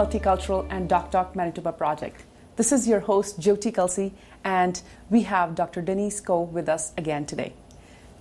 Welcome 0.00 0.18
to 0.18 0.28
U 0.28 0.34
Multicultural 0.34 0.66
and 0.70 0.88
Doc 0.88 1.10
Talk 1.10 1.36
Manitoba 1.36 1.72
project. 1.72 2.24
This 2.56 2.72
is 2.72 2.88
your 2.88 3.00
host, 3.00 3.38
Jyoti 3.38 3.70
Kelsey, 3.70 4.14
and 4.44 4.80
we 5.10 5.24
have 5.24 5.54
Dr. 5.54 5.82
Denise 5.82 6.20
Koh 6.22 6.40
with 6.40 6.70
us 6.70 6.94
again 6.96 7.26
today. 7.26 7.52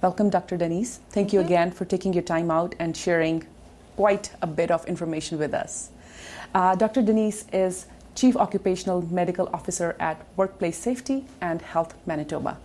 Welcome, 0.01 0.29
Dr. 0.29 0.57
Denise. 0.57 0.97
Thank, 0.97 1.13
Thank 1.13 1.33
you 1.33 1.39
you. 1.39 1.45
again 1.45 1.71
for 1.71 1.85
taking 1.85 2.11
your 2.11 2.23
time 2.23 2.51
out 2.51 2.75
and 2.79 2.97
sharing 2.97 3.47
quite 3.95 4.29
a 4.41 4.47
bit 4.47 4.71
of 4.71 4.85
information 4.87 5.39
with 5.39 5.53
us. 5.53 5.91
Uh, 6.53 6.75
Dr. 6.75 7.01
Denise 7.01 7.45
is 7.53 7.85
Chief 8.13 8.35
Occupational 8.35 9.01
Medical 9.03 9.49
Officer 9.53 9.95
at 10.01 10.17
Workplace 10.35 10.77
Safety 10.77 11.23
and 11.39 11.61
Health 11.61 11.95
Manitoba. 12.05 12.57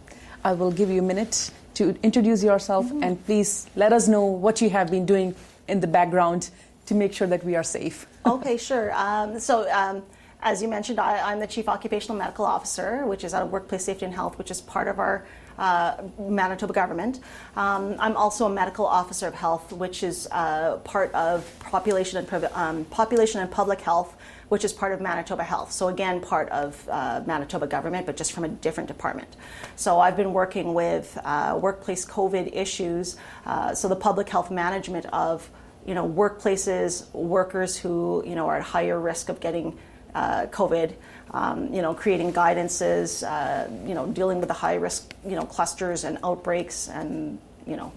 I 0.43 0.55
will 0.55 0.73
give 0.73 0.91
you 0.91 0.99
a 0.99 1.07
minute 1.07 1.53
to 1.75 1.97
introduce 2.03 2.43
yourself 2.43 2.91
and 3.01 3.25
please 3.27 3.69
let 3.77 3.93
us 3.93 4.09
know 4.09 4.25
what 4.25 4.61
you 4.61 4.71
have 4.71 4.91
been 4.91 5.07
doing 5.07 5.37
in 5.69 5.79
the 5.79 5.87
background 5.87 6.51
to 6.87 6.95
make 6.95 7.13
sure 7.13 7.27
that 7.27 7.45
we 7.45 7.57
are 7.57 7.63
safe. 7.63 8.07
Okay, 8.27 8.57
sure. 8.57 8.93
Um, 8.95 9.39
so, 9.41 9.71
um, 9.71 10.03
as 10.43 10.61
you 10.61 10.69
mentioned, 10.69 11.01
I, 11.01 11.31
I'm 11.31 11.41
the 11.41 11.47
Chief 11.47 11.69
Occupational 11.69 12.19
Medical 12.19 12.45
Officer, 12.45 13.07
which 13.07 13.25
is 13.25 13.33
out 13.33 13.43
of 13.43 13.51
Workplace 13.51 13.85
Safety 13.85 14.05
and 14.05 14.15
Health, 14.15 14.37
which 14.37 14.51
is 14.51 14.61
part 14.61 14.89
of 14.89 14.99
our 14.99 15.27
uh, 15.57 16.03
Manitoba 16.19 16.73
government. 16.73 17.21
Um, 17.57 17.97
I'm 17.99 18.17
also 18.17 18.47
a 18.47 18.51
Medical 18.51 18.85
Officer 18.85 19.27
of 19.27 19.35
Health, 19.35 19.73
which 19.73 20.03
is 20.03 20.29
uh, 20.31 20.77
part 20.85 21.15
of 21.15 21.51
Population 21.61 22.19
and, 22.19 22.45
um, 22.53 22.85
Population 22.87 23.41
and 23.41 23.51
Public 23.51 23.81
Health, 23.81 24.17
which 24.49 24.65
is 24.65 24.73
part 24.73 24.93
of 24.93 25.01
Manitoba 25.01 25.45
Health. 25.45 25.73
So, 25.73 25.89
again, 25.89 26.21
part 26.21 26.51
of 26.51 26.87
uh, 26.91 27.23
Manitoba 27.25 27.67
government, 27.67 28.05
but 28.05 28.17
just 28.17 28.33
from 28.33 28.45
a 28.45 28.49
different 28.49 28.89
department. 28.89 29.37
So, 29.77 29.99
I've 29.99 30.17
been 30.17 30.35
working 30.35 30.75
with 30.75 31.17
uh, 31.25 31.59
workplace 31.61 32.05
COVID 32.05 32.55
issues, 32.55 33.17
uh, 33.47 33.75
so 33.75 33.89
the 33.89 33.97
public 33.97 34.29
health 34.29 34.51
management 34.51 35.07
of 35.07 35.49
you 35.87 35.95
know, 35.95 36.09
workplaces, 36.09 37.11
workers 37.13 37.77
who, 37.77 38.23
you 38.27 38.35
know, 38.35 38.49
are 38.49 38.57
at 38.57 38.63
higher 38.63 38.99
risk 38.99 39.29
of 39.29 39.41
getting 39.41 39.79
uh, 40.15 40.47
COVID, 40.47 40.95
um, 41.33 41.73
you 41.75 41.83
know, 41.83 41.95
creating 41.95 42.33
guidances, 42.33 43.23
uh, 43.23 43.69
you 43.87 43.95
know, 43.95 44.07
dealing 44.07 44.39
with 44.39 44.49
the 44.49 44.55
high 44.55 44.75
risk, 44.75 45.15
you 45.27 45.35
know, 45.35 45.45
clusters 45.45 46.05
and 46.05 46.19
outbreaks 46.23 46.89
and, 46.89 47.39
you 47.67 47.77
know, 47.77 47.93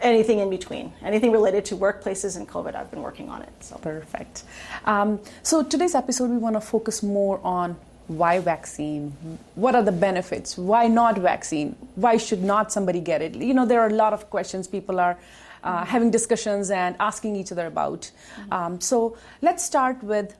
anything 0.00 0.38
in 0.38 0.50
between. 0.50 0.92
Anything 1.02 1.30
related 1.30 1.66
to 1.66 1.76
workplaces 1.76 2.36
and 2.36 2.48
COVID, 2.48 2.74
I've 2.74 2.90
been 2.90 3.02
working 3.02 3.28
on 3.28 3.42
it. 3.42 3.52
So. 3.60 3.76
Perfect. 3.76 4.44
Um, 4.84 5.20
so 5.42 5.62
today's 5.62 5.94
episode, 5.94 6.30
we 6.30 6.38
want 6.38 6.56
to 6.56 6.60
focus 6.60 7.02
more 7.02 7.40
on 7.44 7.76
why 8.06 8.40
vaccine, 8.40 9.12
what 9.54 9.74
are 9.76 9.82
the 9.84 9.92
benefits, 9.92 10.58
why 10.58 10.88
not 10.88 11.16
vaccine, 11.18 11.76
why 11.94 12.16
should 12.16 12.42
not 12.42 12.72
somebody 12.72 13.00
get 13.00 13.22
it. 13.22 13.36
You 13.36 13.54
know, 13.54 13.66
there 13.66 13.80
are 13.80 13.86
a 13.86 13.94
lot 13.94 14.12
of 14.12 14.30
questions 14.30 14.66
people 14.66 14.98
are 14.98 15.16
uh, 15.62 15.84
having 15.84 16.10
discussions 16.10 16.70
and 16.70 16.96
asking 17.00 17.36
each 17.36 17.52
other 17.52 17.66
about. 17.66 18.10
Um, 18.50 18.80
so 18.80 19.16
let's 19.42 19.64
start 19.64 20.02
with 20.02 20.36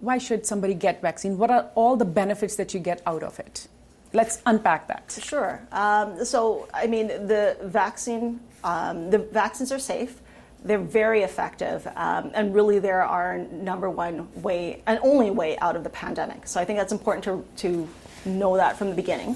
why 0.00 0.18
should 0.18 0.44
somebody 0.44 0.74
get 0.74 1.00
vaccine? 1.00 1.38
What 1.38 1.50
are 1.50 1.70
all 1.74 1.96
the 1.96 2.04
benefits 2.04 2.56
that 2.56 2.74
you 2.74 2.80
get 2.80 3.00
out 3.06 3.22
of 3.22 3.38
it? 3.38 3.68
Let's 4.12 4.42
unpack 4.44 4.88
that. 4.88 5.18
Sure. 5.22 5.62
Um, 5.70 6.24
so, 6.24 6.68
I 6.74 6.86
mean, 6.86 7.06
the 7.06 7.56
vaccine, 7.62 8.40
um, 8.62 9.10
the 9.10 9.18
vaccines 9.18 9.72
are 9.72 9.78
safe. 9.78 10.20
They're 10.64 10.78
very 10.78 11.22
effective, 11.22 11.88
um, 11.96 12.30
and 12.34 12.54
really, 12.54 12.78
they're 12.78 13.02
our 13.02 13.38
number 13.38 13.90
one 13.90 14.28
way 14.42 14.82
and 14.86 15.00
only 15.02 15.30
way 15.30 15.58
out 15.58 15.74
of 15.74 15.82
the 15.82 15.90
pandemic. 15.90 16.46
So, 16.46 16.60
I 16.60 16.64
think 16.64 16.78
that's 16.78 16.92
important 16.92 17.24
to 17.24 17.44
to 17.68 17.88
know 18.24 18.56
that 18.56 18.76
from 18.76 18.90
the 18.90 18.94
beginning. 18.94 19.34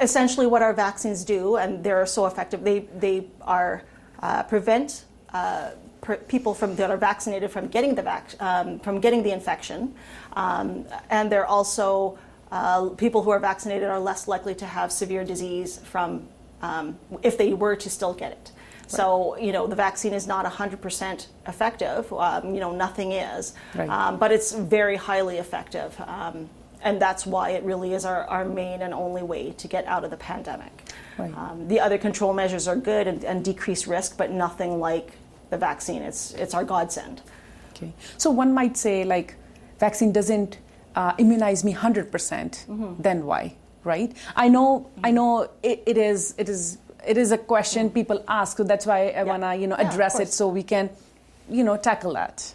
Essentially, 0.00 0.46
what 0.46 0.62
our 0.62 0.72
vaccines 0.72 1.24
do, 1.24 1.56
and 1.56 1.84
they're 1.84 2.06
so 2.06 2.26
effective, 2.26 2.64
they 2.64 2.80
they 2.98 3.26
are 3.42 3.82
uh, 4.22 4.42
prevent. 4.44 5.04
Uh, 5.32 5.70
per- 6.00 6.16
people 6.16 6.54
from 6.54 6.74
that 6.76 6.90
are 6.90 6.96
vaccinated 6.96 7.50
from 7.50 7.68
getting 7.68 7.94
the 7.94 8.02
vac- 8.02 8.34
um, 8.40 8.78
from 8.80 9.00
getting 9.00 9.22
the 9.22 9.30
infection, 9.30 9.94
um, 10.32 10.84
and 11.10 11.30
they're 11.30 11.46
also 11.46 12.18
uh, 12.50 12.88
people 12.96 13.22
who 13.22 13.30
are 13.30 13.38
vaccinated 13.38 13.88
are 13.88 14.00
less 14.00 14.26
likely 14.26 14.54
to 14.54 14.66
have 14.66 14.90
severe 14.90 15.24
disease 15.24 15.78
from 15.78 16.26
um, 16.62 16.98
if 17.22 17.36
they 17.38 17.52
were 17.52 17.76
to 17.76 17.88
still 17.90 18.14
get 18.14 18.32
it. 18.32 18.52
So 18.88 19.36
you 19.36 19.52
know 19.52 19.66
the 19.68 19.76
vaccine 19.76 20.12
is 20.14 20.26
not 20.26 20.44
100% 20.46 21.26
effective. 21.46 22.12
Um, 22.12 22.54
you 22.54 22.60
know 22.60 22.72
nothing 22.72 23.12
is, 23.12 23.52
Right. 23.76 23.88
um, 23.88 24.18
but 24.18 24.32
it's 24.32 24.50
very 24.52 24.96
highly 24.96 25.36
effective, 25.38 25.94
um, 26.06 26.48
and 26.82 27.00
that's 27.00 27.26
why 27.26 27.50
it 27.50 27.62
really 27.64 27.92
is 27.94 28.04
our, 28.04 28.24
our 28.24 28.44
main 28.44 28.82
and 28.82 28.94
only 28.94 29.22
way 29.22 29.52
to 29.52 29.68
get 29.68 29.86
out 29.86 30.04
of 30.04 30.10
the 30.10 30.16
pandemic. 30.16 30.72
Right. 31.18 31.36
Um, 31.36 31.68
the 31.68 31.80
other 31.80 31.98
control 31.98 32.32
measures 32.32 32.66
are 32.66 32.76
good 32.76 33.06
and, 33.06 33.24
and 33.24 33.44
decrease 33.44 33.86
risk, 33.86 34.16
but 34.16 34.30
nothing 34.30 34.80
like 34.80 35.12
the 35.50 35.58
vaccine. 35.58 36.02
It's 36.02 36.32
it's 36.34 36.54
our 36.54 36.64
godsend. 36.64 37.20
Okay. 37.74 37.92
So 38.18 38.30
one 38.30 38.52
might 38.54 38.76
say, 38.76 39.04
like, 39.04 39.34
vaccine 39.78 40.12
doesn't 40.12 40.58
uh, 40.94 41.12
immunize 41.18 41.64
me 41.64 41.74
100%. 41.74 42.10
percent 42.10 42.66
Then 42.98 43.24
why, 43.24 43.54
right? 43.84 44.14
I 44.36 44.48
know, 44.48 44.90
I 45.02 45.10
know 45.10 45.50
it, 45.62 45.82
it 45.86 45.96
is, 45.96 46.34
it 46.36 46.48
is, 46.48 46.78
it 47.06 47.16
is 47.16 47.32
a 47.32 47.38
question 47.38 47.90
people 47.90 48.22
ask. 48.28 48.56
So 48.56 48.64
that's 48.64 48.86
why 48.86 49.08
I 49.10 49.22
wanna, 49.24 49.54
you 49.54 49.66
know, 49.66 49.76
Yeah, 49.78 49.88
address 49.88 50.20
it 50.20 50.28
so 50.32 50.48
we 50.48 50.62
can, 50.62 50.90
you 51.48 51.64
know, 51.64 51.76
tackle 51.76 52.14
that. 52.14 52.54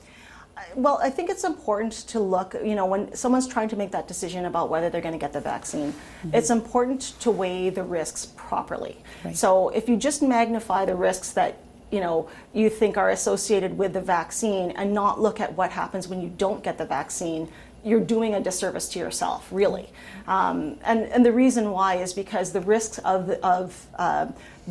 Well, 0.75 0.99
I 1.01 1.09
think 1.09 1.29
it's 1.29 1.43
important 1.43 1.93
to 2.07 2.19
look, 2.19 2.55
you 2.63 2.75
know, 2.75 2.85
when 2.85 3.13
someone's 3.13 3.47
trying 3.47 3.69
to 3.69 3.75
make 3.75 3.91
that 3.91 4.07
decision 4.07 4.45
about 4.45 4.69
whether 4.69 4.89
they're 4.89 5.01
going 5.01 5.13
to 5.13 5.19
get 5.19 5.33
the 5.33 5.41
vaccine, 5.41 5.93
it's 6.33 6.49
important 6.49 7.13
to 7.19 7.31
weigh 7.31 7.69
the 7.69 7.83
risks 7.83 8.27
properly. 8.37 8.97
Right. 9.23 9.35
So 9.35 9.69
if 9.69 9.89
you 9.89 9.97
just 9.97 10.21
magnify 10.21 10.85
the 10.85 10.95
risks 10.95 11.31
that 11.31 11.57
you 11.91 11.99
know 11.99 12.27
you 12.53 12.69
think 12.69 12.97
are 12.97 13.11
associated 13.11 13.77
with 13.77 13.93
the 13.93 14.01
vaccine 14.01 14.71
and 14.71 14.93
not 14.93 15.21
look 15.21 15.39
at 15.39 15.53
what 15.55 15.71
happens 15.71 16.07
when 16.07 16.21
you 16.21 16.29
don't 16.29 16.63
get 16.63 16.77
the 16.77 16.85
vaccine 16.85 17.47
you're 17.83 17.99
doing 17.99 18.33
a 18.33 18.41
disservice 18.41 18.89
to 18.89 18.97
yourself 18.97 19.47
really 19.51 19.87
um, 20.27 20.77
and, 20.83 21.03
and 21.05 21.23
the 21.23 21.31
reason 21.31 21.69
why 21.69 21.95
is 21.95 22.11
because 22.11 22.51
the 22.51 22.61
risks 22.61 22.97
of, 22.99 23.29
of 23.29 23.85
uh, 23.99 24.25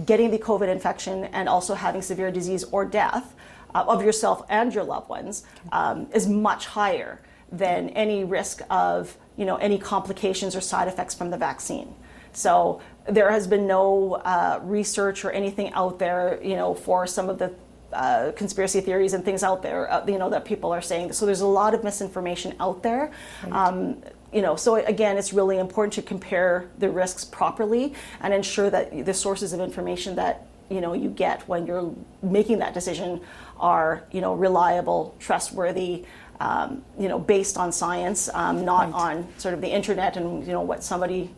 getting 0.04 0.32
the 0.32 0.38
covid 0.38 0.68
infection 0.68 1.24
and 1.26 1.48
also 1.48 1.74
having 1.74 2.02
severe 2.02 2.32
disease 2.32 2.64
or 2.64 2.84
death 2.84 3.32
uh, 3.74 3.84
of 3.88 4.02
yourself 4.02 4.44
and 4.48 4.74
your 4.74 4.84
loved 4.84 5.08
ones 5.08 5.44
um, 5.72 6.06
is 6.12 6.26
much 6.28 6.66
higher 6.66 7.20
than 7.50 7.90
any 7.90 8.24
risk 8.24 8.62
of 8.70 9.16
you 9.36 9.44
know 9.44 9.56
any 9.56 9.78
complications 9.78 10.56
or 10.56 10.60
side 10.60 10.88
effects 10.88 11.14
from 11.14 11.30
the 11.30 11.36
vaccine 11.36 11.94
so 12.36 12.80
there 13.08 13.30
has 13.30 13.46
been 13.46 13.66
no 13.66 14.14
uh, 14.14 14.60
research 14.62 15.24
or 15.24 15.30
anything 15.30 15.72
out 15.72 15.98
there, 15.98 16.40
you 16.42 16.56
know, 16.56 16.74
for 16.74 17.06
some 17.06 17.28
of 17.28 17.38
the 17.38 17.52
uh, 17.92 18.32
conspiracy 18.32 18.80
theories 18.80 19.14
and 19.14 19.24
things 19.24 19.42
out 19.42 19.62
there, 19.62 19.90
uh, 19.90 20.04
you 20.06 20.18
know, 20.18 20.28
that 20.30 20.44
people 20.44 20.72
are 20.72 20.82
saying. 20.82 21.12
So 21.12 21.26
there's 21.26 21.42
a 21.42 21.46
lot 21.46 21.74
of 21.74 21.84
misinformation 21.84 22.54
out 22.58 22.82
there. 22.82 23.12
Um, 23.52 24.02
you 24.32 24.42
know, 24.42 24.56
so 24.56 24.76
again, 24.76 25.16
it's 25.16 25.32
really 25.32 25.58
important 25.58 25.92
to 25.92 26.02
compare 26.02 26.68
the 26.78 26.90
risks 26.90 27.24
properly 27.24 27.94
and 28.20 28.34
ensure 28.34 28.68
that 28.68 29.06
the 29.06 29.14
sources 29.14 29.52
of 29.52 29.60
information 29.60 30.16
that 30.16 30.46
you 30.70 30.80
know 30.80 30.94
you 30.94 31.10
get 31.10 31.46
when 31.46 31.66
you're 31.66 31.94
making 32.22 32.58
that 32.58 32.72
decision 32.74 33.20
are 33.58 34.04
you 34.12 34.20
know 34.20 34.34
reliable, 34.34 35.14
trustworthy, 35.20 36.04
um, 36.40 36.82
you 36.98 37.08
know, 37.08 37.18
based 37.18 37.56
on 37.56 37.72
science, 37.72 38.28
um, 38.34 38.64
not 38.64 38.92
Right. 38.92 39.02
on 39.18 39.28
sort 39.38 39.54
of 39.54 39.60
the 39.60 39.68
internet 39.68 40.16
and 40.16 40.46
you 40.46 40.52
know 40.52 40.62
what 40.62 40.82
somebody 40.82 41.30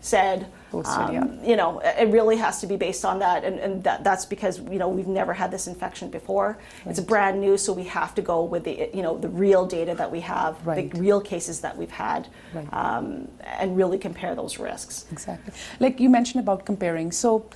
said. 0.00 0.46
Um. 0.74 1.38
You 1.44 1.54
know, 1.54 1.78
it 1.78 2.08
really 2.08 2.36
has 2.36 2.60
to 2.62 2.66
be 2.66 2.74
based 2.76 3.04
on 3.04 3.20
that, 3.20 3.44
and, 3.44 3.60
and 3.60 3.84
that, 3.84 4.02
that's 4.02 4.26
because 4.26 4.58
you 4.58 4.78
know 4.80 4.88
we've 4.88 5.06
never 5.06 5.32
had 5.32 5.52
this 5.52 5.68
infection 5.68 6.10
before. 6.10 6.58
It's 6.84 6.98
brand 6.98 7.40
new, 7.40 7.56
so 7.56 7.72
we 7.72 7.84
have 7.84 8.12
to 8.16 8.22
go 8.22 8.42
with 8.42 8.64
the 8.64 8.90
you 8.92 9.02
know 9.02 9.16
the 9.16 9.28
real 9.28 9.66
data 9.66 9.94
that 9.94 10.10
we 10.10 10.18
have, 10.20 10.56
Right. 10.66 10.90
the 10.90 10.98
real 11.00 11.20
cases 11.20 11.60
that 11.60 11.76
we've 11.76 11.92
had, 11.92 12.26
Right. 12.52 12.66
um, 12.72 13.28
and 13.60 13.76
really 13.76 13.98
compare 13.98 14.34
those 14.34 14.58
risks. 14.58 15.06
Exactly. 15.12 15.52
Like 15.78 16.00
you 16.00 16.10
mentioned 16.10 16.42
about 16.42 16.64
comparing. 16.66 17.12
So 17.12 17.46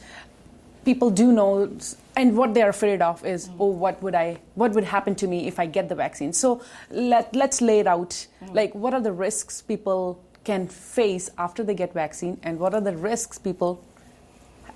people 0.84 1.10
do 1.10 1.32
know 1.32 1.68
and 2.18 2.36
what 2.36 2.52
they're 2.52 2.68
afraid 2.68 3.00
of 3.00 3.24
is 3.24 3.48
oh 3.60 3.66
what 3.66 4.02
would 4.02 4.14
i 4.14 4.36
what 4.56 4.72
would 4.72 4.84
happen 4.84 5.14
to 5.14 5.26
me 5.32 5.46
if 5.46 5.58
i 5.60 5.66
get 5.66 5.88
the 5.88 5.94
vaccine? 5.94 6.32
So 6.32 6.60
let, 6.90 7.34
let's 7.34 7.60
lay 7.60 7.78
it 7.78 7.86
out. 7.86 8.26
Like 8.52 8.74
what 8.74 8.92
are 8.92 9.00
the 9.00 9.12
risks 9.12 9.62
people 9.62 10.20
can 10.44 10.66
face 10.66 11.30
after 11.38 11.62
they 11.62 11.74
get 11.74 11.92
vaccine? 11.94 12.38
And 12.42 12.58
what 12.58 12.74
are 12.74 12.80
the 12.80 12.96
risks 12.96 13.38
people 13.38 13.84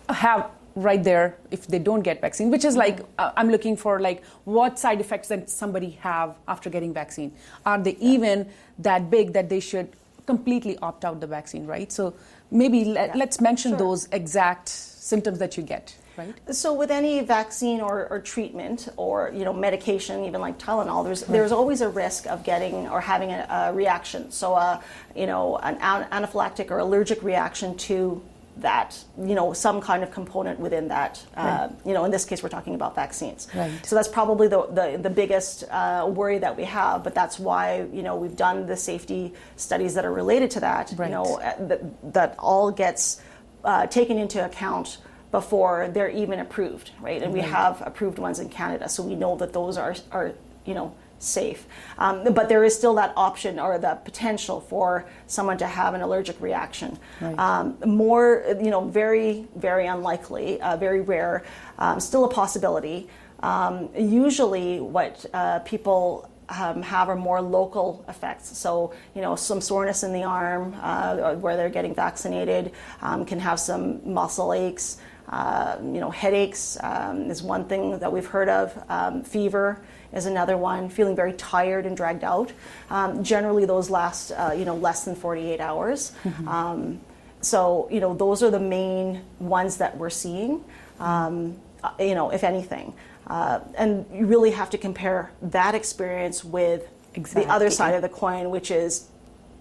have 0.08 0.50
right 0.74 1.02
there 1.02 1.36
if 1.50 1.66
they 1.66 1.78
don't 1.78 2.02
get 2.02 2.20
vaccine? 2.20 2.50
Which 2.50 2.64
is 2.64 2.76
like 2.76 3.00
uh, 3.18 3.32
i'm 3.36 3.50
looking 3.50 3.76
for 3.76 3.98
like 4.00 4.22
what 4.44 4.78
side 4.78 5.00
effects 5.00 5.28
that 5.28 5.50
somebody 5.50 5.90
have 6.02 6.36
after 6.46 6.70
getting 6.70 6.94
vaccine? 6.94 7.32
Are 7.66 7.78
they 7.78 7.96
even 7.96 8.48
that 8.78 9.10
big 9.10 9.32
that 9.32 9.48
they 9.48 9.60
should 9.60 9.88
completely 10.26 10.78
opt 10.78 11.04
out 11.04 11.18
the 11.20 11.26
vaccine 11.26 11.66
right? 11.66 11.90
So 11.90 12.14
maybe 12.52 12.84
let, 12.84 13.16
let's 13.16 13.40
mention 13.40 13.72
Sure. 13.72 13.78
those 13.78 14.08
exact 14.12 14.68
symptoms 14.68 15.40
that 15.40 15.56
you 15.56 15.64
get 15.64 15.96
right 16.16 16.34
So 16.54 16.72
with 16.74 16.90
any 16.90 17.20
vaccine 17.20 17.80
or, 17.80 18.06
or 18.08 18.20
treatment 18.20 18.88
or 18.96 19.30
you 19.34 19.44
know 19.44 19.52
medication, 19.52 20.24
even 20.24 20.40
like 20.40 20.58
Tylenol, 20.58 21.04
there's 21.04 21.22
there's 21.22 21.52
always 21.52 21.80
a 21.80 21.88
risk 21.88 22.26
of 22.26 22.44
getting 22.44 22.88
or 22.88 23.00
having 23.00 23.30
a, 23.30 23.46
a 23.50 23.72
reaction. 23.72 24.30
So 24.30 24.54
uh, 24.54 24.80
you 25.14 25.26
know 25.26 25.56
an 25.56 25.76
an- 25.80 26.08
anaphylactic 26.10 26.70
or 26.70 26.78
allergic 26.78 27.22
reaction 27.22 27.76
to 27.88 28.22
that 28.58 29.02
you 29.18 29.34
know 29.34 29.52
some 29.52 29.80
kind 29.80 30.02
of 30.02 30.10
component 30.10 30.60
within 30.60 30.88
that 30.88 31.24
uh, 31.36 31.68
right. 31.70 31.86
you 31.86 31.94
know 31.94 32.04
in 32.04 32.10
this 32.10 32.24
case 32.24 32.42
we're 32.42 32.50
talking 32.50 32.74
about 32.74 32.94
vaccines 32.94 33.48
right. 33.54 33.72
so 33.84 33.96
that's 33.96 34.08
probably 34.08 34.46
the, 34.46 34.66
the, 34.66 34.98
the 35.02 35.08
biggest 35.08 35.64
uh, 35.70 36.06
worry 36.06 36.38
that 36.38 36.54
we 36.54 36.64
have 36.64 37.02
but 37.02 37.14
that's 37.14 37.38
why 37.38 37.86
you 37.92 38.02
know 38.02 38.14
we've 38.14 38.36
done 38.36 38.66
the 38.66 38.76
safety 38.76 39.32
studies 39.56 39.94
that 39.94 40.04
are 40.04 40.12
related 40.12 40.50
to 40.50 40.60
that 40.60 40.92
right. 40.96 41.06
you 41.06 41.14
know 41.14 41.38
uh, 41.38 41.66
that, 41.66 42.12
that 42.12 42.34
all 42.38 42.70
gets 42.70 43.22
uh, 43.64 43.86
taken 43.86 44.18
into 44.18 44.44
account 44.44 44.98
before 45.32 45.88
they're 45.88 46.10
even 46.10 46.38
approved 46.38 46.92
right 47.00 47.22
and 47.22 47.32
we 47.32 47.40
have 47.40 47.82
approved 47.84 48.18
ones 48.18 48.38
in 48.38 48.48
canada 48.48 48.88
so 48.88 49.02
we 49.02 49.16
know 49.16 49.36
that 49.36 49.52
those 49.52 49.76
are 49.76 49.96
are 50.12 50.32
you 50.64 50.74
know 50.74 50.94
safe. 51.22 51.66
Um, 51.98 52.34
but 52.34 52.48
there 52.48 52.64
is 52.64 52.76
still 52.76 52.94
that 52.94 53.12
option 53.16 53.58
or 53.58 53.78
the 53.78 53.94
potential 54.04 54.60
for 54.60 55.06
someone 55.26 55.56
to 55.58 55.66
have 55.66 55.94
an 55.94 56.02
allergic 56.02 56.40
reaction. 56.40 56.98
Right. 57.20 57.38
Um, 57.38 57.76
more, 57.86 58.44
you 58.60 58.70
know, 58.70 58.84
very, 58.84 59.46
very 59.56 59.86
unlikely, 59.86 60.60
uh, 60.60 60.76
very 60.76 61.00
rare, 61.00 61.44
um, 61.78 62.00
still 62.00 62.24
a 62.24 62.28
possibility. 62.28 63.08
Um, 63.40 63.88
usually, 63.96 64.80
what 64.80 65.24
uh, 65.32 65.60
people 65.60 66.28
um, 66.48 66.82
have 66.82 67.08
are 67.08 67.16
more 67.16 67.40
local 67.40 68.04
effects. 68.08 68.56
So, 68.56 68.92
you 69.14 69.22
know, 69.22 69.36
some 69.36 69.60
soreness 69.60 70.02
in 70.02 70.12
the 70.12 70.24
arm 70.24 70.76
uh, 70.80 71.34
where 71.34 71.56
they're 71.56 71.70
getting 71.70 71.94
vaccinated, 71.94 72.72
um, 73.00 73.24
can 73.24 73.40
have 73.40 73.58
some 73.58 74.12
muscle 74.12 74.52
aches. 74.52 74.98
Uh, 75.28 75.76
you 75.80 76.00
know, 76.00 76.10
headaches 76.10 76.76
um, 76.82 77.30
is 77.30 77.42
one 77.42 77.64
thing 77.64 77.98
that 77.98 78.12
we've 78.12 78.26
heard 78.26 78.48
of. 78.48 78.84
Um, 78.88 79.22
fever 79.22 79.80
is 80.12 80.26
another 80.26 80.56
one. 80.56 80.88
Feeling 80.88 81.16
very 81.16 81.32
tired 81.34 81.86
and 81.86 81.96
dragged 81.96 82.24
out. 82.24 82.52
Um, 82.90 83.22
generally, 83.24 83.64
those 83.64 83.88
last 83.88 84.32
uh, 84.32 84.52
you 84.56 84.64
know 84.64 84.76
less 84.76 85.04
than 85.04 85.14
48 85.14 85.60
hours. 85.60 86.12
Mm-hmm. 86.24 86.48
Um, 86.48 87.00
so 87.40 87.88
you 87.90 88.00
know 88.00 88.14
those 88.14 88.42
are 88.42 88.50
the 88.50 88.60
main 88.60 89.22
ones 89.38 89.78
that 89.78 89.96
we're 89.96 90.10
seeing. 90.10 90.64
Um, 91.00 91.56
uh, 91.82 91.90
you 91.98 92.14
know, 92.14 92.30
if 92.30 92.44
anything, 92.44 92.94
uh, 93.26 93.60
and 93.76 94.06
you 94.12 94.26
really 94.26 94.50
have 94.50 94.70
to 94.70 94.78
compare 94.78 95.32
that 95.42 95.74
experience 95.74 96.44
with 96.44 96.88
exactly. 97.14 97.44
the 97.44 97.50
other 97.50 97.70
side 97.70 97.94
of 97.94 98.02
the 98.02 98.08
coin, 98.08 98.50
which 98.50 98.70
is, 98.70 99.08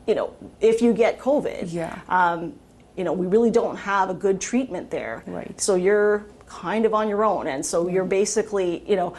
you 0.05 0.13
know, 0.13 0.33
if 0.59 0.81
you 0.81 0.93
get 0.93 1.19
COVID, 1.19 1.71
yeah 1.71 1.99
um, 2.09 2.53
you 2.97 3.03
know, 3.03 3.13
we 3.13 3.27
really 3.27 3.51
don't 3.51 3.77
have 3.77 4.09
a 4.09 4.13
good 4.13 4.41
treatment 4.41 4.91
there. 4.91 5.23
Right. 5.25 5.59
So 5.59 5.75
you're 5.75 6.25
kind 6.47 6.85
of 6.85 6.93
on 6.93 7.07
your 7.07 7.23
own. 7.23 7.47
And 7.47 7.65
so 7.65 7.87
you're 7.87 8.05
basically, 8.05 8.83
you 8.87 8.95
know, 8.95 9.15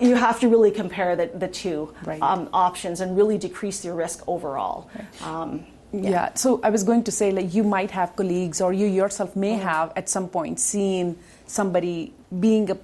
you 0.00 0.14
have 0.14 0.40
to 0.40 0.48
really 0.48 0.70
compare 0.70 1.16
the, 1.16 1.26
the 1.26 1.48
two 1.48 1.94
right. 2.04 2.22
um, 2.22 2.48
options 2.52 3.00
and 3.00 3.16
really 3.16 3.36
decrease 3.38 3.84
your 3.84 3.94
risk 3.94 4.22
overall. 4.26 4.88
Right. 4.94 5.22
Um, 5.26 5.66
yeah. 5.92 6.10
yeah. 6.10 6.34
So 6.34 6.60
I 6.62 6.70
was 6.70 6.84
going 6.84 7.04
to 7.04 7.12
say, 7.12 7.32
like, 7.32 7.52
you 7.52 7.64
might 7.64 7.90
have 7.90 8.14
colleagues 8.14 8.60
or 8.60 8.72
you 8.72 8.86
yourself 8.86 9.34
may 9.34 9.54
mm-hmm. 9.54 9.68
have 9.68 9.92
at 9.96 10.08
some 10.08 10.28
point 10.28 10.60
seen 10.60 11.18
somebody 11.46 12.14
being 12.38 12.70
a, 12.70 12.78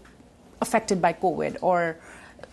affected 0.61 1.01
by 1.01 1.13
COVID 1.13 1.59
or 1.61 1.97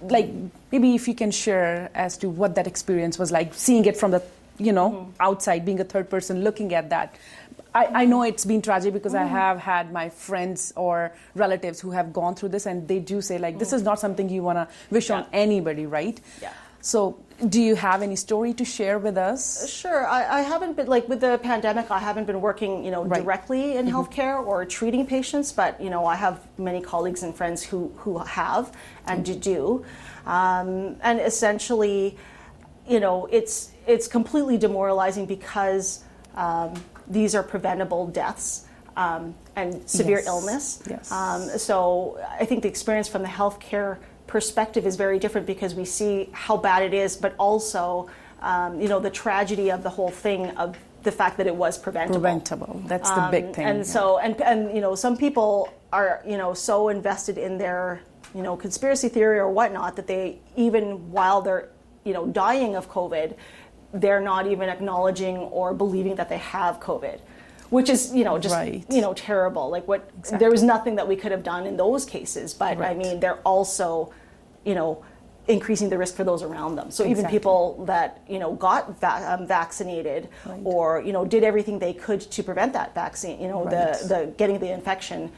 like 0.09 0.29
maybe 0.71 0.95
if 0.95 1.07
you 1.07 1.15
can 1.15 1.31
share 1.31 1.89
as 1.93 2.17
to 2.17 2.29
what 2.29 2.55
that 2.55 2.67
experience 2.67 3.17
was 3.17 3.31
like 3.31 3.53
seeing 3.53 3.85
it 3.85 3.95
from 3.95 4.11
the 4.11 4.21
you 4.57 4.71
know 4.71 4.91
mm-hmm. 4.91 5.11
outside 5.19 5.65
being 5.65 5.79
a 5.79 5.83
third 5.83 6.09
person 6.09 6.43
looking 6.43 6.73
at 6.73 6.89
that 6.89 7.15
I, 7.75 8.03
I, 8.03 8.05
know 8.05 8.23
it's 8.23 8.45
been 8.45 8.61
tragic 8.61 8.93
because 8.93 9.13
mm. 9.13 9.21
I 9.21 9.25
have 9.25 9.57
had 9.59 9.91
my 9.91 10.09
friends 10.09 10.73
or 10.75 11.13
relatives 11.33 11.79
who 11.79 11.91
have 11.91 12.13
gone 12.13 12.35
through 12.35 12.49
this, 12.49 12.65
and 12.65 12.87
they 12.87 12.99
do 12.99 13.21
say 13.21 13.37
like, 13.37 13.55
mm. 13.55 13.59
"This 13.59 13.73
is 13.73 13.81
not 13.81 13.99
something 13.99 14.29
you 14.29 14.43
want 14.43 14.57
to 14.57 14.67
wish 14.91 15.09
yeah. 15.09 15.17
on 15.17 15.25
anybody, 15.33 15.85
right?" 15.85 16.19
Yeah. 16.41 16.51
So, 16.85 17.17
do 17.47 17.61
you 17.61 17.75
have 17.75 18.01
any 18.01 18.17
story 18.17 18.53
to 18.55 18.65
share 18.65 18.99
with 18.99 19.17
us? 19.17 19.69
Sure. 19.71 20.05
I, 20.05 20.39
I 20.39 20.41
haven't 20.41 20.75
been 20.75 20.87
like 20.87 21.07
with 21.07 21.21
the 21.21 21.39
pandemic. 21.41 21.89
I 21.89 21.97
haven't 21.97 22.25
been 22.25 22.41
working, 22.41 22.83
you 22.83 22.91
know, 22.91 23.05
right. 23.05 23.23
directly 23.23 23.77
in 23.77 23.85
mm-hmm. 23.85 23.95
healthcare 23.95 24.45
or 24.45 24.65
treating 24.65 25.07
patients, 25.07 25.53
but 25.53 25.79
you 25.79 25.89
know, 25.89 26.05
I 26.05 26.15
have 26.15 26.45
many 26.57 26.81
colleagues 26.81 27.23
and 27.23 27.33
friends 27.33 27.63
who 27.63 27.93
who 27.95 28.17
have 28.17 28.75
and 29.07 29.25
mm-hmm. 29.25 29.39
do, 29.39 29.85
um, 30.25 30.97
and 31.01 31.21
essentially, 31.21 32.17
you 32.85 32.99
know, 32.99 33.27
it's 33.31 33.71
it's 33.87 34.07
completely 34.07 34.57
demoralizing 34.57 35.25
because. 35.25 36.03
Um, 36.35 36.73
these 37.07 37.35
are 37.35 37.43
preventable 37.43 38.07
deaths 38.07 38.65
um, 38.95 39.35
and 39.55 39.87
severe 39.89 40.17
yes. 40.17 40.27
illness. 40.27 40.83
Yes. 40.89 41.11
Um, 41.11 41.49
so 41.57 42.19
I 42.39 42.45
think 42.45 42.63
the 42.63 42.69
experience 42.69 43.07
from 43.07 43.21
the 43.21 43.27
healthcare 43.27 43.97
perspective 44.27 44.85
is 44.85 44.95
very 44.95 45.19
different 45.19 45.45
because 45.45 45.75
we 45.75 45.85
see 45.85 46.29
how 46.31 46.57
bad 46.57 46.83
it 46.83 46.93
is, 46.93 47.15
but 47.17 47.35
also, 47.37 48.09
um, 48.41 48.79
you 48.79 48.87
know, 48.87 48.99
the 48.99 49.09
tragedy 49.09 49.71
of 49.71 49.83
the 49.83 49.89
whole 49.89 50.09
thing 50.09 50.49
of 50.57 50.77
the 51.03 51.11
fact 51.11 51.37
that 51.37 51.47
it 51.47 51.55
was 51.55 51.77
preventable. 51.77 52.21
Preventable. 52.21 52.81
That's 52.85 53.09
the 53.09 53.27
big 53.29 53.45
um, 53.45 53.53
thing. 53.53 53.65
And 53.65 53.77
yeah. 53.79 53.83
so, 53.83 54.19
and 54.19 54.41
and 54.41 54.73
you 54.73 54.81
know, 54.81 54.95
some 54.95 55.17
people 55.17 55.73
are 55.91 56.21
you 56.25 56.37
know 56.37 56.53
so 56.53 56.89
invested 56.89 57.37
in 57.37 57.57
their 57.57 58.01
you 58.33 58.41
know 58.41 58.55
conspiracy 58.55 59.09
theory 59.09 59.37
or 59.37 59.49
whatnot 59.49 59.95
that 59.95 60.07
they 60.07 60.39
even 60.55 61.11
while 61.11 61.41
they're 61.41 61.69
you 62.03 62.13
know 62.13 62.25
dying 62.27 62.75
of 62.75 62.89
COVID 62.89 63.35
they're 63.93 64.21
not 64.21 64.47
even 64.47 64.69
acknowledging 64.69 65.37
or 65.37 65.73
believing 65.73 66.15
that 66.15 66.27
they 66.27 66.39
have 66.39 66.79
COVID, 66.79 67.19
which 67.69 67.89
is 67.89 68.13
you 68.13 68.23
know 68.23 68.37
just 68.39 68.55
right. 68.55 68.83
you 68.89 69.01
know 69.01 69.13
terrible. 69.13 69.69
Like 69.69 69.87
what 69.87 70.09
exactly. 70.17 70.39
there 70.39 70.51
was 70.51 70.63
nothing 70.63 70.95
that 70.95 71.07
we 71.07 71.15
could 71.15 71.31
have 71.31 71.43
done 71.43 71.65
in 71.65 71.77
those 71.77 72.05
cases, 72.05 72.53
but 72.53 72.77
right. 72.77 72.91
I 72.91 72.93
mean 72.95 73.19
they're 73.19 73.39
also 73.39 74.11
you 74.65 74.75
know 74.75 75.03
increasing 75.47 75.89
the 75.89 75.97
risk 75.97 76.15
for 76.15 76.23
those 76.23 76.41
around 76.41 76.75
them. 76.75 76.89
So 76.89 77.03
exactly. 77.03 77.11
even 77.11 77.31
people 77.31 77.85
that 77.85 78.21
you 78.27 78.39
know 78.39 78.53
got 78.53 78.99
va- 78.99 79.37
um, 79.39 79.45
vaccinated 79.47 80.29
right. 80.45 80.61
or 80.63 81.01
you 81.01 81.13
know 81.13 81.23
did 81.23 81.43
everything 81.43 81.79
they 81.79 81.93
could 81.93 82.21
to 82.21 82.43
prevent 82.43 82.73
that 82.73 82.95
vaccine, 82.95 83.39
you 83.39 83.47
know 83.47 83.65
the 83.65 84.05
the 84.07 84.33
getting 84.37 84.59
the 84.59 84.71
infection 84.71 85.31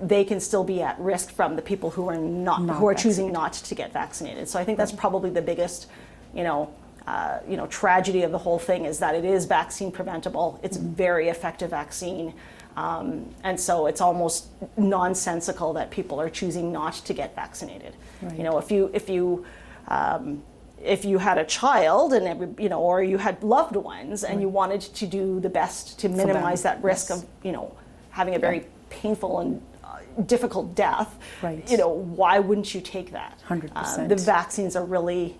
they 0.00 0.24
can 0.24 0.40
still 0.40 0.64
be 0.64 0.80
at 0.80 0.98
risk 0.98 1.30
from 1.30 1.56
the 1.56 1.62
people 1.62 1.90
who 1.90 2.08
are 2.08 2.16
not, 2.16 2.62
not 2.62 2.78
who 2.78 2.88
are 2.88 2.92
vaccinated. 2.92 3.18
choosing 3.18 3.32
not 3.32 3.52
to 3.52 3.74
get 3.74 3.92
vaccinated. 3.92 4.48
So 4.48 4.58
I 4.58 4.64
think 4.64 4.78
that's 4.78 4.92
probably 4.92 5.28
the 5.28 5.42
biggest, 5.42 5.88
you 6.34 6.42
know, 6.42 6.72
uh, 7.10 7.40
you 7.48 7.56
know, 7.56 7.66
tragedy 7.66 8.22
of 8.22 8.30
the 8.30 8.38
whole 8.38 8.58
thing 8.58 8.84
is 8.84 9.00
that 9.00 9.16
it 9.16 9.24
is 9.24 9.44
vaccine 9.44 9.90
preventable. 9.90 10.60
It's 10.62 10.76
a 10.76 10.80
very 10.80 11.28
effective 11.28 11.70
vaccine. 11.70 12.32
Um, 12.76 13.34
and 13.42 13.58
so 13.58 13.88
it's 13.88 14.00
almost 14.00 14.46
nonsensical 14.76 15.72
that 15.72 15.90
people 15.90 16.20
are 16.20 16.30
choosing 16.30 16.70
not 16.70 16.94
to 16.94 17.12
get 17.12 17.34
vaccinated. 17.34 17.96
Right. 18.22 18.36
You 18.36 18.44
know, 18.44 18.58
if 18.58 18.70
you 18.70 18.90
if 18.94 19.08
you 19.08 19.44
um, 19.88 20.44
if 20.80 21.04
you 21.04 21.18
had 21.18 21.36
a 21.36 21.44
child 21.44 22.12
and 22.12 22.28
every, 22.28 22.48
you 22.62 22.68
know, 22.68 22.80
or 22.80 23.02
you 23.02 23.18
had 23.18 23.42
loved 23.42 23.74
ones 23.74 24.22
and 24.22 24.36
right. 24.36 24.42
you 24.42 24.48
wanted 24.48 24.80
to 24.80 25.04
do 25.04 25.40
the 25.40 25.50
best 25.50 25.98
to 26.00 26.08
minimize 26.08 26.62
that 26.62 26.80
risk 26.80 27.08
yes. 27.10 27.22
of 27.22 27.28
you 27.42 27.50
know 27.50 27.74
having 28.10 28.36
a 28.36 28.38
very 28.38 28.58
yeah. 28.58 28.66
painful 28.88 29.40
and 29.40 29.60
uh, 29.82 29.98
difficult 30.26 30.76
death, 30.76 31.18
right. 31.42 31.68
you 31.68 31.76
know, 31.76 31.88
why 31.88 32.38
wouldn't 32.38 32.72
you 32.72 32.80
take 32.80 33.10
that? 33.10 33.40
Hundred 33.42 33.72
uh, 33.74 33.82
percent. 33.82 34.08
The 34.08 34.16
vaccines 34.16 34.76
are 34.76 34.84
really 34.84 35.36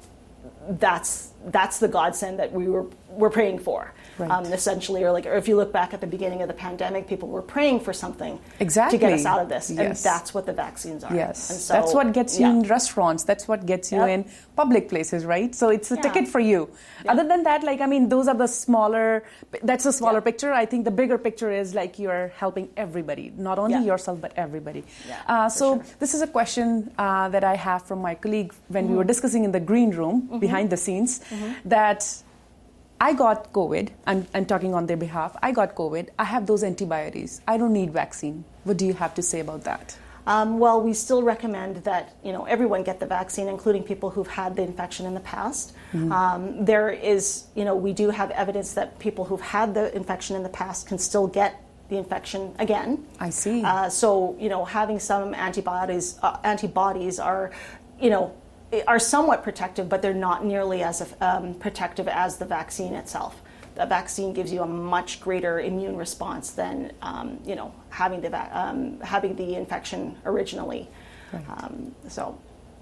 that's 0.68 1.29
that's 1.46 1.78
the 1.78 1.88
godsend 1.88 2.38
that 2.38 2.52
we 2.52 2.68
were 2.68 2.86
were 3.08 3.30
praying 3.30 3.58
for 3.58 3.92
right. 4.18 4.30
um, 4.30 4.44
essentially 4.46 5.02
or 5.02 5.10
like 5.10 5.26
or 5.26 5.34
if 5.34 5.48
you 5.48 5.56
look 5.56 5.72
back 5.72 5.92
at 5.92 6.00
the 6.00 6.06
beginning 6.06 6.42
of 6.42 6.48
the 6.48 6.54
pandemic 6.54 7.08
people 7.08 7.28
were 7.28 7.42
praying 7.42 7.80
for 7.80 7.92
something 7.92 8.38
exactly 8.60 8.98
to 8.98 9.04
get 9.04 9.12
us 9.12 9.24
out 9.24 9.40
of 9.40 9.48
this 9.48 9.70
yes. 9.70 9.78
and 9.78 9.96
that's 9.96 10.32
what 10.32 10.46
the 10.46 10.52
vaccines 10.52 11.02
are 11.02 11.14
yes 11.14 11.64
so, 11.64 11.72
that's 11.72 11.92
what 11.92 12.12
gets 12.12 12.38
you 12.38 12.46
yeah. 12.46 12.52
in 12.52 12.62
restaurants 12.62 13.24
that's 13.24 13.48
what 13.48 13.66
gets 13.66 13.90
you 13.90 13.98
yep. 13.98 14.08
in 14.10 14.30
public 14.54 14.88
places 14.88 15.24
right 15.24 15.54
so 15.54 15.70
it's 15.70 15.90
a 15.90 15.96
yeah. 15.96 16.02
ticket 16.02 16.28
for 16.28 16.40
you 16.40 16.68
yeah. 17.04 17.12
other 17.12 17.26
than 17.26 17.42
that 17.42 17.64
like 17.64 17.80
i 17.80 17.86
mean 17.86 18.08
those 18.08 18.28
are 18.28 18.34
the 18.34 18.46
smaller 18.46 19.24
that's 19.62 19.86
a 19.86 19.92
smaller 19.92 20.20
picture 20.20 20.52
i 20.52 20.64
think 20.64 20.84
the 20.84 20.90
bigger 20.90 21.18
picture 21.18 21.50
is 21.50 21.74
like 21.74 21.98
you're 21.98 22.28
helping 22.36 22.68
everybody 22.76 23.32
not 23.36 23.58
only 23.58 23.84
yourself 23.84 24.20
but 24.20 24.32
everybody 24.36 24.84
uh, 25.26 25.48
so 25.48 25.76
sure. 25.76 25.84
this 25.98 26.14
is 26.14 26.22
a 26.22 26.26
question 26.26 26.92
uh, 26.98 27.28
that 27.28 27.42
i 27.42 27.56
have 27.56 27.82
from 27.82 28.00
my 28.00 28.14
colleague 28.14 28.52
when 28.68 28.84
mm-hmm. 28.84 28.92
we 28.92 28.98
were 28.98 29.04
discussing 29.04 29.44
in 29.44 29.52
the 29.52 29.60
green 29.60 29.90
room 29.90 30.22
mm-hmm. 30.22 30.38
behind 30.38 30.70
the 30.70 30.76
scenes 30.76 31.20
mm-hmm. 31.30 31.68
that 31.68 32.22
I 33.00 33.14
got 33.14 33.52
COVID. 33.52 33.88
I'm, 34.06 34.26
I'm 34.34 34.44
talking 34.44 34.74
on 34.74 34.86
their 34.86 34.96
behalf. 34.96 35.36
I 35.42 35.52
got 35.52 35.74
COVID. 35.74 36.10
I 36.18 36.24
have 36.24 36.46
those 36.46 36.62
antibodies. 36.62 37.40
I 37.48 37.56
don't 37.56 37.72
need 37.72 37.92
vaccine. 37.92 38.44
What 38.64 38.76
do 38.76 38.84
you 38.84 38.94
have 38.94 39.14
to 39.14 39.22
say 39.22 39.40
about 39.40 39.64
that? 39.64 39.96
Um, 40.26 40.58
well, 40.58 40.82
we 40.82 40.92
still 40.92 41.22
recommend 41.22 41.76
that 41.84 42.14
you 42.22 42.32
know 42.32 42.44
everyone 42.44 42.82
get 42.84 43.00
the 43.00 43.06
vaccine, 43.06 43.48
including 43.48 43.82
people 43.82 44.10
who've 44.10 44.28
had 44.28 44.54
the 44.54 44.62
infection 44.62 45.06
in 45.06 45.14
the 45.14 45.20
past. 45.20 45.72
Mm-hmm. 45.92 46.12
Um, 46.12 46.64
there 46.64 46.90
is, 46.90 47.44
you 47.54 47.64
know, 47.64 47.74
we 47.74 47.92
do 47.92 48.10
have 48.10 48.30
evidence 48.32 48.74
that 48.74 48.98
people 48.98 49.24
who've 49.24 49.40
had 49.40 49.74
the 49.74 49.94
infection 49.96 50.36
in 50.36 50.42
the 50.42 50.50
past 50.50 50.86
can 50.86 50.98
still 50.98 51.26
get 51.26 51.62
the 51.88 51.96
infection 51.96 52.54
again. 52.58 53.04
I 53.18 53.30
see. 53.30 53.64
Uh, 53.64 53.88
so 53.88 54.36
you 54.38 54.48
know, 54.50 54.64
having 54.64 55.00
some 55.00 55.34
antibodies, 55.34 56.18
uh, 56.22 56.38
antibodies 56.44 57.18
are, 57.18 57.50
you 58.00 58.10
know, 58.10 58.34
are 58.86 58.98
somewhat 58.98 59.42
protective, 59.42 59.88
but 59.88 60.02
they're 60.02 60.14
not 60.14 60.44
nearly 60.44 60.82
as 60.82 61.14
um, 61.20 61.54
protective 61.54 62.08
as 62.08 62.38
the 62.38 62.44
vaccine 62.44 62.94
itself. 62.94 63.40
The 63.74 63.86
vaccine 63.86 64.32
gives 64.32 64.52
you 64.52 64.62
a 64.62 64.66
much 64.66 65.20
greater 65.20 65.60
immune 65.60 65.96
response 65.96 66.52
than 66.52 66.92
um, 67.02 67.38
you 67.44 67.54
know 67.54 67.72
having 67.90 68.20
the 68.20 68.30
va- 68.30 68.50
um, 68.52 69.00
having 69.00 69.36
the 69.36 69.54
infection 69.54 70.16
originally. 70.24 70.88
Right. 71.32 71.44
Um, 71.48 71.94
so, 72.08 72.38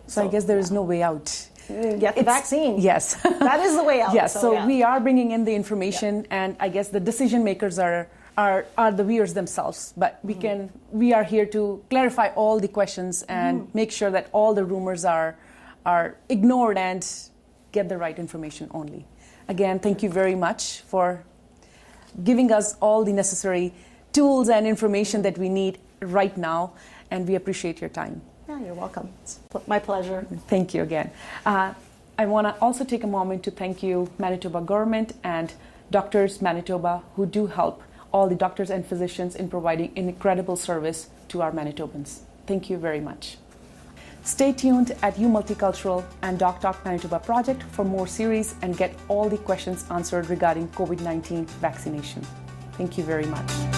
so, 0.07 0.25
I 0.25 0.29
guess 0.29 0.45
there 0.45 0.59
is 0.59 0.71
no 0.71 0.83
way 0.83 1.03
out. 1.03 1.49
Get 1.69 2.17
the 2.17 2.23
vaccine. 2.23 2.81
Yes, 2.81 3.15
that 3.23 3.61
is 3.61 3.77
the 3.77 3.85
way 3.85 4.01
out. 4.01 4.15
Yes, 4.15 4.33
so, 4.33 4.41
so 4.41 4.53
yeah. 4.53 4.67
we 4.67 4.83
are 4.83 5.01
bringing 5.01 5.33
in 5.33 5.45
the 5.45 5.55
information, 5.55 6.21
yeah. 6.21 6.45
and 6.45 6.57
I 6.59 6.71
guess 6.71 6.89
the 6.89 7.01
decision 7.01 7.45
makers 7.45 7.79
are 7.79 8.09
are, 8.39 8.67
are 8.79 8.93
the 8.93 9.05
viewers 9.05 9.35
themselves, 9.35 9.93
but 9.97 10.21
we 10.23 10.33
can 10.33 10.71
we 10.93 11.13
are 11.13 11.25
here 11.25 11.45
to 11.47 11.83
clarify 11.91 12.29
all 12.37 12.61
the 12.61 12.69
questions 12.69 13.23
and 13.25 13.69
make 13.75 13.91
sure 13.91 14.11
that 14.11 14.29
all 14.33 14.55
the 14.55 14.65
rumors 14.65 15.05
are 15.05 15.37
are 15.85 16.17
ignored 16.29 16.79
and 16.79 17.07
get 17.73 17.89
the 17.89 17.99
right 17.99 18.19
information 18.19 18.69
only. 18.73 19.07
Again, 19.49 19.79
thank 19.79 20.03
you 20.03 20.11
very 20.11 20.35
much 20.35 20.81
for 20.81 21.23
giving 22.23 22.53
us 22.53 22.77
all 22.81 23.05
the 23.05 23.13
necessary 23.13 23.73
tools 24.13 24.49
and 24.49 24.67
information 24.67 25.23
that 25.23 25.39
we 25.39 25.49
need 25.49 25.79
right 26.01 26.37
now, 26.37 26.73
and 27.11 27.27
we 27.27 27.35
appreciate 27.35 27.81
your 27.81 27.91
time. 27.91 28.21
Yeah, 28.49 28.61
you're 28.61 28.75
welcome. 28.75 29.11
It's 29.23 29.41
my 29.67 29.79
pleasure. 29.79 30.27
Thank 30.49 30.75
you 30.75 30.83
again. 30.83 31.11
Uh, 31.45 31.75
I 32.19 32.27
want 32.27 32.47
to 32.47 32.61
also 32.61 32.85
take 32.85 33.05
a 33.05 33.07
moment 33.07 33.43
to 33.45 33.51
thank 33.51 33.83
you, 33.83 34.11
Manitoba 34.19 34.61
government 34.61 35.13
and 35.23 35.53
Doctors 35.91 36.43
Manitoba, 36.43 37.03
who 37.15 37.27
do 37.27 37.47
help 37.47 37.83
all 38.13 38.29
the 38.29 38.35
doctors 38.35 38.71
and 38.71 38.85
physicians 38.85 39.37
in 39.37 39.49
providing 39.49 39.97
incredible 39.97 40.57
service 40.57 41.11
to 41.29 41.43
our 41.43 41.53
Manitobans. 41.53 42.21
Thank 42.47 42.71
you 42.71 42.79
very 42.79 43.01
much. 43.01 43.37
Stay 44.29 44.53
tuned 44.53 44.95
at 45.01 45.19
U 45.19 45.27
Multicultural 45.27 46.05
and 46.21 46.39
Doc 46.39 46.61
Talk 46.61 46.85
Manitoba 46.85 47.19
project 47.19 47.63
for 47.63 47.83
more 47.83 48.07
series 48.07 48.57
and 48.61 48.77
get 48.77 48.95
all 49.09 49.27
the 49.27 49.39
questions 49.39 49.87
answered 49.91 50.29
regarding 50.29 50.69
COVID 50.69 51.01
19 51.01 51.47
vaccination. 51.63 52.21
Thank 52.73 52.99
you 52.99 53.05
very 53.05 53.25
much. 53.25 53.78